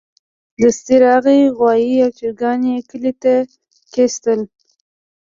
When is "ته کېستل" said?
3.21-4.39